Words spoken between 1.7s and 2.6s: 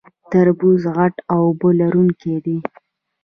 لرونکی دی